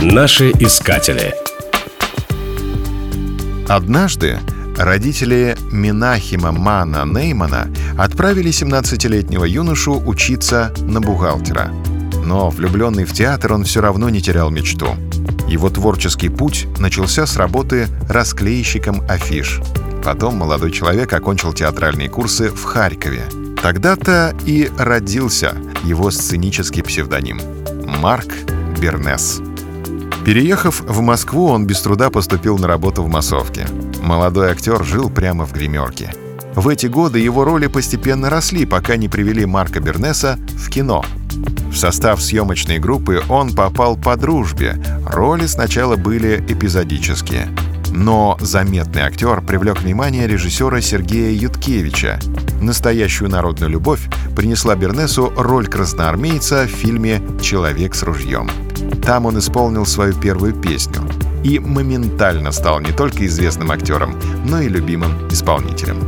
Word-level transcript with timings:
Наши 0.00 0.50
искатели. 0.50 1.34
Однажды 3.66 4.38
родители 4.76 5.56
Минахима 5.72 6.52
Мана 6.52 7.04
Неймана 7.04 7.66
отправили 7.98 8.52
17-летнего 8.52 9.44
юношу 9.44 10.00
учиться 10.06 10.72
на 10.82 11.00
бухгалтера. 11.00 11.72
Но 12.24 12.48
влюбленный 12.48 13.06
в 13.06 13.12
театр 13.12 13.54
он 13.54 13.64
все 13.64 13.80
равно 13.80 14.08
не 14.08 14.22
терял 14.22 14.50
мечту. 14.50 14.94
Его 15.48 15.68
творческий 15.68 16.28
путь 16.28 16.68
начался 16.78 17.26
с 17.26 17.36
работы 17.36 17.88
расклейщиком 18.08 19.02
афиш. 19.08 19.58
Потом 20.04 20.36
молодой 20.36 20.70
человек 20.70 21.12
окончил 21.12 21.52
театральные 21.52 22.08
курсы 22.08 22.50
в 22.50 22.62
Харькове. 22.62 23.24
Тогда-то 23.60 24.32
и 24.46 24.70
родился 24.78 25.56
его 25.82 26.12
сценический 26.12 26.84
псевдоним— 26.84 27.40
Марк 27.84 28.32
Бернес. 28.80 29.42
Переехав 30.28 30.82
в 30.86 31.00
Москву, 31.00 31.46
он 31.46 31.66
без 31.66 31.80
труда 31.80 32.10
поступил 32.10 32.58
на 32.58 32.66
работу 32.66 33.02
в 33.02 33.08
массовке. 33.08 33.66
Молодой 34.02 34.50
актер 34.50 34.84
жил 34.84 35.08
прямо 35.08 35.46
в 35.46 35.54
гримерке. 35.54 36.12
В 36.54 36.68
эти 36.68 36.84
годы 36.84 37.18
его 37.18 37.44
роли 37.44 37.66
постепенно 37.66 38.28
росли, 38.28 38.66
пока 38.66 38.96
не 38.96 39.08
привели 39.08 39.46
Марка 39.46 39.80
Бернеса 39.80 40.38
в 40.50 40.68
кино. 40.68 41.02
В 41.72 41.76
состав 41.78 42.20
съемочной 42.20 42.78
группы 42.78 43.22
он 43.30 43.54
попал 43.54 43.96
по 43.96 44.16
дружбе. 44.18 44.78
Роли 45.06 45.46
сначала 45.46 45.96
были 45.96 46.44
эпизодические. 46.46 47.48
Но 47.90 48.36
заметный 48.38 49.04
актер 49.04 49.40
привлек 49.40 49.80
внимание 49.80 50.26
режиссера 50.26 50.82
Сергея 50.82 51.30
Юткевича. 51.30 52.20
Настоящую 52.60 53.30
народную 53.30 53.70
любовь 53.70 54.06
принесла 54.36 54.76
Бернесу 54.76 55.32
роль 55.38 55.68
красноармейца 55.68 56.66
в 56.66 56.70
фильме 56.70 57.22
«Человек 57.40 57.94
с 57.94 58.02
ружьем». 58.02 58.50
Там 59.02 59.26
он 59.26 59.38
исполнил 59.38 59.86
свою 59.86 60.14
первую 60.14 60.54
песню 60.54 61.02
и 61.44 61.58
моментально 61.58 62.52
стал 62.52 62.80
не 62.80 62.92
только 62.92 63.26
известным 63.26 63.70
актером, 63.70 64.16
но 64.44 64.60
и 64.60 64.68
любимым 64.68 65.12
исполнителем. 65.30 65.98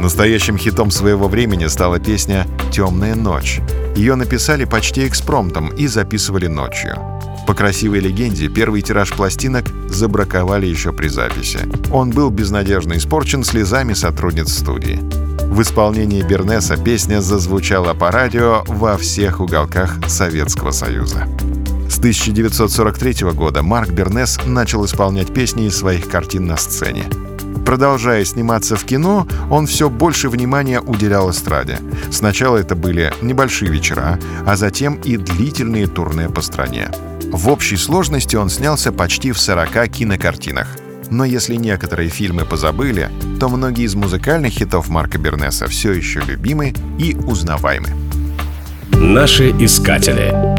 Настоящим 0.00 0.56
хитом 0.56 0.90
своего 0.90 1.28
времени 1.28 1.66
стала 1.66 1.98
песня 1.98 2.46
«Темная 2.70 3.16
ночь». 3.16 3.60
Ее 3.96 4.14
написали 4.14 4.64
почти 4.64 5.08
экспромтом 5.08 5.70
и 5.70 5.88
записывали 5.88 6.46
ночью. 6.46 6.96
По 7.48 7.54
красивой 7.54 8.00
легенде, 8.00 8.48
первый 8.48 8.82
тираж 8.82 9.12
пластинок 9.12 9.64
забраковали 9.88 10.66
еще 10.66 10.92
при 10.92 11.08
записи. 11.08 11.60
Он 11.90 12.10
был 12.10 12.30
безнадежно 12.30 12.96
испорчен 12.96 13.42
слезами 13.42 13.94
сотрудниц 13.94 14.52
студии. 14.52 15.00
В 15.50 15.62
исполнении 15.62 16.22
Бернеса 16.22 16.76
песня 16.76 17.20
зазвучала 17.20 17.94
по 17.94 18.12
радио 18.12 18.64
во 18.66 18.98
всех 18.98 19.40
уголках 19.40 19.98
Советского 20.06 20.70
Союза. 20.70 21.26
С 21.98 22.00
1943 22.00 23.32
года 23.32 23.64
Марк 23.64 23.90
Бернес 23.90 24.38
начал 24.46 24.84
исполнять 24.84 25.34
песни 25.34 25.66
из 25.66 25.76
своих 25.76 26.08
картин 26.08 26.46
на 26.46 26.56
сцене. 26.56 27.02
Продолжая 27.66 28.24
сниматься 28.24 28.76
в 28.76 28.84
кино, 28.84 29.26
он 29.50 29.66
все 29.66 29.90
больше 29.90 30.28
внимания 30.28 30.80
уделял 30.80 31.28
эстраде. 31.32 31.80
Сначала 32.12 32.56
это 32.56 32.76
были 32.76 33.12
небольшие 33.20 33.72
вечера, 33.72 34.16
а 34.46 34.54
затем 34.54 34.94
и 35.00 35.16
длительные 35.16 35.88
турне 35.88 36.28
по 36.28 36.40
стране. 36.40 36.88
В 37.32 37.48
общей 37.48 37.76
сложности 37.76 38.36
он 38.36 38.48
снялся 38.48 38.92
почти 38.92 39.32
в 39.32 39.40
40 39.40 39.88
кинокартинах. 39.88 40.68
Но 41.10 41.24
если 41.24 41.56
некоторые 41.56 42.10
фильмы 42.10 42.44
позабыли, 42.44 43.10
то 43.40 43.48
многие 43.48 43.86
из 43.86 43.96
музыкальных 43.96 44.52
хитов 44.52 44.88
Марка 44.88 45.18
Бернеса 45.18 45.66
все 45.66 45.90
еще 45.90 46.20
любимы 46.20 46.74
и 46.96 47.16
узнаваемы. 47.16 47.88
Наши 48.92 49.50
искатели. 49.50 50.57